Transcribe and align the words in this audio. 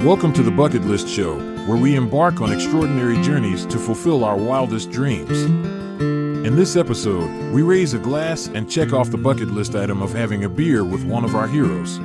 Welcome 0.00 0.32
to 0.34 0.42
the 0.42 0.50
Bucket 0.50 0.82
List 0.82 1.08
Show, 1.08 1.38
where 1.66 1.76
we 1.76 1.96
embark 1.96 2.40
on 2.40 2.52
extraordinary 2.52 3.20
journeys 3.22 3.66
to 3.66 3.78
fulfill 3.78 4.24
our 4.24 4.36
wildest 4.36 4.90
dreams. 4.90 5.42
In 5.42 6.54
this 6.54 6.76
episode, 6.76 7.52
we 7.52 7.62
raise 7.62 7.94
a 7.94 7.98
glass 7.98 8.46
and 8.46 8.70
check 8.70 8.92
off 8.92 9.10
the 9.10 9.16
bucket 9.16 9.48
list 9.48 9.74
item 9.74 10.02
of 10.02 10.12
having 10.12 10.44
a 10.44 10.48
beer 10.48 10.84
with 10.84 11.04
one 11.04 11.24
of 11.24 11.34
our 11.34 11.48
heroes. 11.48 11.98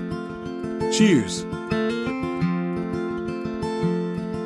Cheers! 0.97 1.43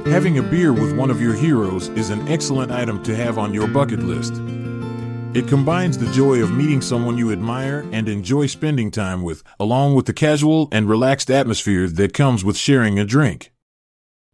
Having 0.07 0.38
a 0.39 0.43
beer 0.43 0.73
with 0.73 0.98
one 0.98 1.09
of 1.09 1.21
your 1.21 1.34
heroes 1.34 1.88
is 1.89 2.09
an 2.09 2.27
excellent 2.27 2.71
item 2.71 3.02
to 3.04 3.16
have 3.16 3.38
on 3.38 3.54
your 3.54 3.68
bucket 3.68 4.00
list. 4.00 4.34
It 5.36 5.49
combines 5.49 5.97
the 5.97 6.09
joy 6.13 6.41
of 6.41 6.54
meeting 6.54 6.79
someone 6.79 7.17
you 7.17 7.33
admire 7.33 7.85
and 7.91 8.07
enjoy 8.07 8.45
spending 8.45 8.89
time 8.89 9.21
with, 9.21 9.43
along 9.59 9.93
with 9.93 10.05
the 10.05 10.13
casual 10.13 10.70
and 10.71 10.88
relaxed 10.88 11.29
atmosphere 11.29 11.89
that 11.89 12.13
comes 12.13 12.45
with 12.45 12.55
sharing 12.55 12.98
a 12.98 13.03
drink. 13.03 13.52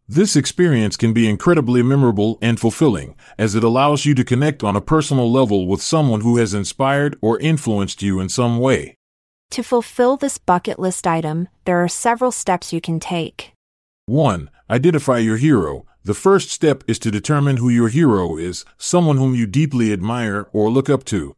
This 0.06 0.36
experience 0.36 0.96
can 0.96 1.12
be 1.12 1.28
incredibly 1.28 1.82
memorable 1.82 2.38
and 2.40 2.60
fulfilling, 2.60 3.16
as 3.36 3.56
it 3.56 3.64
allows 3.64 4.06
you 4.06 4.14
to 4.14 4.22
connect 4.22 4.62
on 4.62 4.76
a 4.76 4.80
personal 4.80 5.28
level 5.28 5.66
with 5.66 5.82
someone 5.82 6.20
who 6.20 6.36
has 6.36 6.54
inspired 6.54 7.18
or 7.20 7.36
influenced 7.40 8.00
you 8.00 8.20
in 8.20 8.28
some 8.28 8.60
way. 8.60 8.94
To 9.50 9.64
fulfill 9.64 10.16
this 10.16 10.38
bucket 10.38 10.78
list 10.78 11.04
item, 11.04 11.48
there 11.64 11.82
are 11.82 11.88
several 11.88 12.30
steps 12.30 12.72
you 12.72 12.80
can 12.80 13.00
take. 13.00 13.54
1. 14.06 14.48
Identify 14.70 15.18
your 15.18 15.36
hero, 15.36 15.84
the 16.04 16.14
first 16.14 16.50
step 16.50 16.82
is 16.88 16.98
to 17.00 17.10
determine 17.10 17.58
who 17.58 17.68
your 17.68 17.88
hero 17.88 18.36
is, 18.36 18.64
someone 18.76 19.16
whom 19.16 19.34
you 19.34 19.46
deeply 19.46 19.92
admire 19.92 20.48
or 20.52 20.70
look 20.70 20.90
up 20.90 21.04
to. 21.04 21.36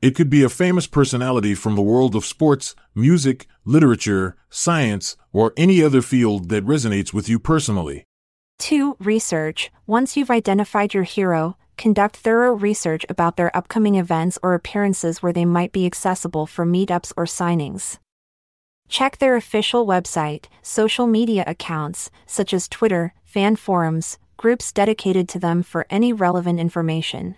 It 0.00 0.16
could 0.16 0.30
be 0.30 0.42
a 0.42 0.48
famous 0.48 0.86
personality 0.86 1.54
from 1.54 1.76
the 1.76 1.82
world 1.82 2.14
of 2.14 2.24
sports, 2.24 2.74
music, 2.94 3.46
literature, 3.64 4.36
science, 4.50 5.16
or 5.32 5.52
any 5.56 5.82
other 5.82 6.02
field 6.02 6.48
that 6.48 6.66
resonates 6.66 7.12
with 7.12 7.28
you 7.28 7.38
personally. 7.38 8.04
2. 8.58 8.96
Research. 9.00 9.70
Once 9.86 10.16
you've 10.16 10.30
identified 10.30 10.94
your 10.94 11.04
hero, 11.04 11.56
conduct 11.76 12.16
thorough 12.16 12.52
research 12.52 13.06
about 13.08 13.36
their 13.36 13.56
upcoming 13.56 13.94
events 13.96 14.38
or 14.42 14.54
appearances 14.54 15.22
where 15.22 15.32
they 15.32 15.44
might 15.44 15.72
be 15.72 15.86
accessible 15.86 16.46
for 16.46 16.64
meetups 16.66 17.12
or 17.16 17.24
signings. 17.24 17.98
Check 18.92 19.16
their 19.16 19.36
official 19.36 19.86
website, 19.86 20.48
social 20.60 21.06
media 21.06 21.44
accounts, 21.46 22.10
such 22.26 22.52
as 22.52 22.68
Twitter, 22.68 23.14
fan 23.24 23.56
forums, 23.56 24.18
groups 24.36 24.70
dedicated 24.70 25.30
to 25.30 25.38
them 25.38 25.62
for 25.62 25.86
any 25.88 26.12
relevant 26.12 26.60
information. 26.60 27.36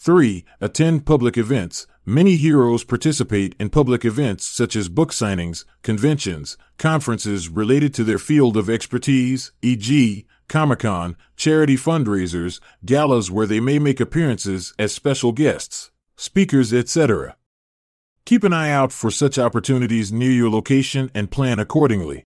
3. 0.00 0.44
Attend 0.60 1.06
public 1.06 1.38
events. 1.38 1.86
Many 2.04 2.34
heroes 2.34 2.82
participate 2.82 3.54
in 3.60 3.70
public 3.70 4.04
events 4.04 4.44
such 4.44 4.74
as 4.74 4.88
book 4.88 5.12
signings, 5.12 5.64
conventions, 5.82 6.56
conferences 6.78 7.48
related 7.48 7.94
to 7.94 8.02
their 8.02 8.18
field 8.18 8.56
of 8.56 8.68
expertise, 8.68 9.52
e.g., 9.62 10.26
Comic 10.48 10.80
Con, 10.80 11.16
charity 11.36 11.76
fundraisers, 11.76 12.58
galas 12.84 13.30
where 13.30 13.46
they 13.46 13.60
may 13.60 13.78
make 13.78 14.00
appearances 14.00 14.74
as 14.80 14.92
special 14.92 15.30
guests, 15.30 15.92
speakers, 16.16 16.72
etc. 16.72 17.36
Keep 18.28 18.44
an 18.44 18.52
eye 18.52 18.70
out 18.70 18.92
for 18.92 19.10
such 19.10 19.38
opportunities 19.38 20.12
near 20.12 20.30
your 20.30 20.50
location 20.50 21.10
and 21.14 21.30
plan 21.30 21.58
accordingly. 21.58 22.24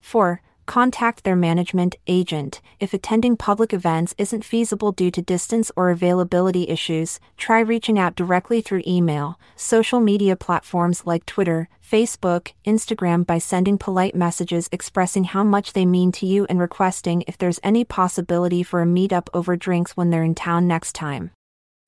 4. 0.00 0.40
Contact 0.64 1.24
their 1.24 1.36
management 1.36 1.94
agent. 2.06 2.62
If 2.80 2.94
attending 2.94 3.36
public 3.36 3.74
events 3.74 4.14
isn't 4.16 4.46
feasible 4.46 4.92
due 4.92 5.10
to 5.10 5.20
distance 5.20 5.70
or 5.76 5.90
availability 5.90 6.70
issues, 6.70 7.20
try 7.36 7.60
reaching 7.60 7.98
out 7.98 8.14
directly 8.16 8.62
through 8.62 8.84
email, 8.86 9.38
social 9.54 10.00
media 10.00 10.36
platforms 10.36 11.02
like 11.04 11.26
Twitter, 11.26 11.68
Facebook, 11.86 12.52
Instagram 12.64 13.26
by 13.26 13.36
sending 13.36 13.76
polite 13.76 14.14
messages 14.14 14.70
expressing 14.72 15.24
how 15.24 15.44
much 15.44 15.74
they 15.74 15.84
mean 15.84 16.12
to 16.12 16.24
you 16.24 16.46
and 16.48 16.60
requesting 16.60 17.24
if 17.26 17.36
there's 17.36 17.60
any 17.62 17.84
possibility 17.84 18.62
for 18.62 18.80
a 18.80 18.86
meetup 18.86 19.28
over 19.34 19.54
drinks 19.54 19.98
when 19.98 20.08
they're 20.08 20.24
in 20.24 20.34
town 20.34 20.66
next 20.66 20.94
time. 20.94 21.30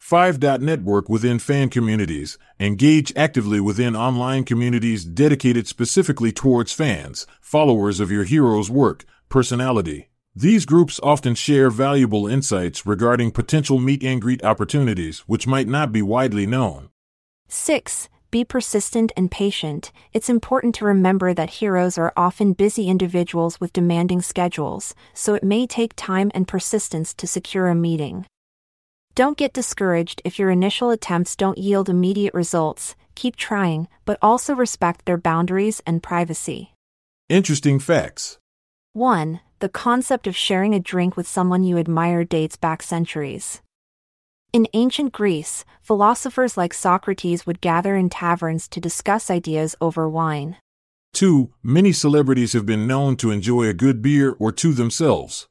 5. 0.05 0.43
Network 0.61 1.09
within 1.09 1.39
fan 1.39 1.71
communities. 1.71 2.37
Engage 2.61 3.11
actively 3.17 3.59
within 3.59 3.97
online 3.97 4.45
communities 4.45 5.03
dedicated 5.03 5.67
specifically 5.67 6.31
towards 6.31 6.75
fans, 6.75 7.27
followers 7.41 8.01
of 8.01 8.11
your 8.11 8.25
hero's 8.25 8.71
work, 8.71 9.07
personality. 9.31 10.11
These 10.37 10.67
groups 10.67 11.01
often 11.03 11.35
share 11.35 11.71
valuable 11.71 12.27
insights 12.27 12.85
regarding 12.85 13.31
potential 13.31 13.79
meet 13.79 14.05
and 14.05 14.21
greet 14.21 14.45
opportunities 14.45 15.21
which 15.21 15.47
might 15.47 15.69
not 15.69 15.91
be 15.91 16.03
widely 16.03 16.47
known. 16.47 16.91
6. 17.49 18.11
Be 18.31 18.45
persistent 18.45 19.11
and 19.17 19.31
patient. 19.31 19.91
It's 20.13 20.29
important 20.29 20.75
to 20.75 20.85
remember 20.85 21.33
that 21.33 21.65
heroes 21.65 21.97
are 21.97 22.13
often 22.15 22.53
busy 22.53 22.91
individuals 22.91 23.59
with 23.59 23.73
demanding 23.73 24.21
schedules, 24.21 24.95
so 25.15 25.33
it 25.33 25.43
may 25.43 25.67
take 25.67 25.95
time 25.97 26.31
and 26.35 26.47
persistence 26.47 27.15
to 27.15 27.27
secure 27.27 27.69
a 27.69 27.75
meeting. 27.75 28.27
Don't 29.15 29.39
get 29.39 29.53
discouraged 29.53 30.21
if 30.25 30.41
your 30.41 30.51
initial 30.51 30.91
attempts 30.91 31.37
don't 31.37 31.57
yield 31.57 31.89
immediate 31.89 32.35
results, 32.35 32.97
keep 33.15 33.37
trying, 33.37 33.87
but 34.05 34.19
also 34.21 34.57
respect 34.57 35.05
their 35.05 35.17
boundaries 35.17 35.81
and 35.87 36.03
privacy. 36.03 36.73
Interesting 37.29 37.79
facts. 37.79 38.39
1. 38.93 39.39
The 39.61 39.69
concept 39.69 40.27
of 40.27 40.37
sharing 40.37 40.75
a 40.75 40.81
drink 40.81 41.17
with 41.17 41.29
someone 41.29 41.63
you 41.63 41.79
admire 41.79 42.25
dates 42.25 42.57
back 42.57 42.83
centuries. 42.83 43.63
In 44.53 44.67
ancient 44.73 45.13
Greece, 45.13 45.65
philosophers 45.81 46.57
like 46.57 46.75
Socrates 46.75 47.47
would 47.47 47.61
gather 47.61 47.95
in 47.95 48.11
taverns 48.11 48.67
to 48.67 48.81
discuss 48.81 49.31
ideas 49.31 49.77
over 49.81 50.09
wine. 50.09 50.57
2. 51.13 51.53
Many 51.63 51.93
celebrities 51.93 52.53
have 52.53 52.67
been 52.67 52.89
known 52.89 53.15
to 53.19 53.31
enjoy 53.31 53.69
a 53.69 53.75
good 53.75 54.03
beer 54.03 54.35
or 54.41 54.51
two 54.51 54.73
themselves. 54.73 55.47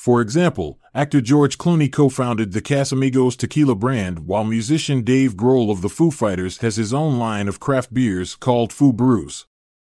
For 0.00 0.22
example, 0.22 0.80
actor 0.94 1.20
George 1.20 1.58
Clooney 1.58 1.92
co 1.92 2.08
founded 2.08 2.52
the 2.52 2.62
Casamigos 2.62 3.36
tequila 3.36 3.74
brand, 3.74 4.20
while 4.20 4.44
musician 4.44 5.02
Dave 5.02 5.34
Grohl 5.36 5.70
of 5.70 5.82
the 5.82 5.90
Foo 5.90 6.10
Fighters 6.10 6.56
has 6.62 6.76
his 6.76 6.94
own 6.94 7.18
line 7.18 7.48
of 7.48 7.60
craft 7.60 7.92
beers 7.92 8.34
called 8.34 8.72
Foo 8.72 8.94
Brews. 8.94 9.44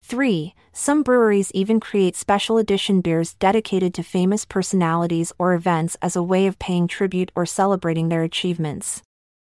3. 0.03 0.55
Some 0.73 1.03
breweries 1.03 1.51
even 1.53 1.79
create 1.79 2.15
special 2.15 2.57
edition 2.57 3.01
beers 3.01 3.35
dedicated 3.35 3.93
to 3.93 4.01
famous 4.01 4.43
personalities 4.43 5.33
or 5.37 5.53
events 5.53 5.95
as 6.01 6.15
a 6.15 6.23
way 6.23 6.47
of 6.47 6.57
paying 6.57 6.87
tribute 6.87 7.31
or 7.35 7.45
celebrating 7.45 8.09
their 8.09 8.23
achievements. 8.23 9.03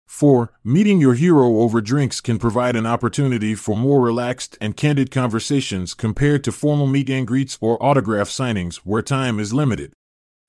4. 0.05 0.51
Meeting 0.65 0.99
your 0.99 1.13
hero 1.13 1.61
over 1.61 1.79
drinks 1.79 2.19
can 2.19 2.37
provide 2.37 2.75
an 2.75 2.85
opportunity 2.85 3.55
for 3.55 3.77
more 3.77 4.01
relaxed 4.01 4.57
and 4.59 4.75
candid 4.75 5.11
conversations 5.11 5.93
compared 5.93 6.43
to 6.43 6.51
formal 6.51 6.87
meet 6.87 7.09
and 7.09 7.25
greets 7.25 7.57
or 7.61 7.81
autograph 7.81 8.27
signings 8.27 8.81
where 8.83 9.01
time 9.01 9.39
is 9.39 9.53
limited. 9.53 9.93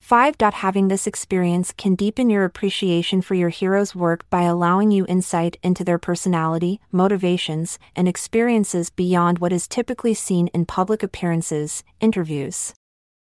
5. 0.03 0.35
Having 0.55 0.89
this 0.89 1.07
experience 1.07 1.71
can 1.71 1.95
deepen 1.95 2.29
your 2.29 2.43
appreciation 2.43 3.21
for 3.21 3.35
your 3.35 3.47
hero's 3.47 3.95
work 3.95 4.29
by 4.29 4.41
allowing 4.41 4.91
you 4.91 5.05
insight 5.07 5.55
into 5.63 5.85
their 5.85 5.97
personality, 5.97 6.81
motivations, 6.91 7.79
and 7.95 8.05
experiences 8.05 8.89
beyond 8.89 9.39
what 9.39 9.53
is 9.53 9.65
typically 9.65 10.13
seen 10.13 10.47
in 10.47 10.65
public 10.65 11.03
appearances, 11.03 11.85
interviews. 12.01 12.73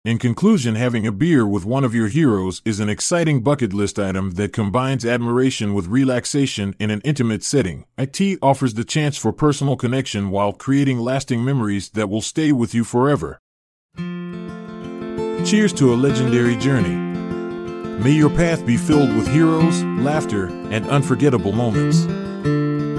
In 0.05 0.19
conclusion, 0.19 0.77
having 0.77 1.05
a 1.05 1.11
beer 1.11 1.45
with 1.45 1.65
one 1.65 1.83
of 1.83 1.97
your 1.97 2.07
heroes 2.07 2.63
is 2.65 2.79
an 2.79 2.89
exciting 2.89 3.43
bucket 3.43 3.73
list 3.73 3.99
item 3.99 4.31
that 4.37 4.53
combines 4.53 5.05
admiration 5.05 5.75
with 5.75 5.89
relaxation 5.89 6.77
in 6.79 6.93
an 6.93 7.01
intimate 7.01 7.43
setting. 7.43 7.87
IT 7.99 8.39
offers 8.41 8.75
the 8.75 8.85
chance 8.85 9.19
for 9.19 9.33
personal 9.33 9.75
connection 9.75 10.31
while 10.31 10.53
creating 10.53 11.01
lasting 11.01 11.45
memories 11.45 11.91
that 11.91 12.09
will 12.09 12.23
stay 12.23 12.53
with 12.53 12.73
you 12.73 12.85
forever. 12.85 13.41
Cheers 15.45 15.73
to 15.75 15.95
a 15.95 15.97
legendary 15.97 16.57
journey. 16.57 16.97
May 18.03 18.11
your 18.11 18.29
path 18.29 18.67
be 18.67 18.77
filled 18.77 19.15
with 19.15 19.27
heroes, 19.29 19.83
laughter, 19.85 20.47
and 20.71 20.87
unforgettable 20.89 21.53
moments. 21.53 22.05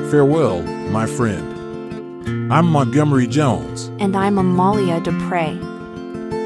Farewell, 0.09 0.63
my 0.89 1.05
friend. 1.05 2.51
I'm 2.51 2.66
Montgomery 2.66 3.27
Jones. 3.27 3.91
And 4.00 4.16
I'm 4.16 4.38
Amalia 4.38 5.00
Dupre. 5.01 5.59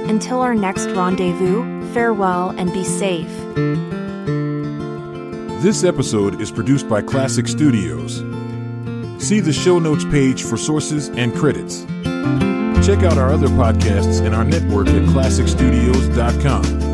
Until 0.10 0.42
our 0.42 0.56
next 0.56 0.88
rendezvous, 0.88 1.94
farewell 1.94 2.50
and 2.58 2.74
be 2.74 2.84
safe. 2.84 3.32
This 5.62 5.84
episode 5.84 6.42
is 6.42 6.52
produced 6.52 6.90
by 6.90 7.02
Klassic 7.02 7.48
Studios. 7.48 8.18
See 9.26 9.40
the 9.40 9.54
show 9.54 9.80
notes 9.80 10.04
page 10.06 10.44
for 10.44 10.58
sources 10.58 11.10
and 11.10 11.34
credits. 11.34 11.86
Check 12.84 13.00
out 13.04 13.18
our 13.18 13.32
other 13.32 13.48
podcasts 13.48 14.26
in 14.26 14.34
our 14.34 14.44
network 14.44 14.88
at 14.90 15.04
klassicstudios.com. 15.04 16.93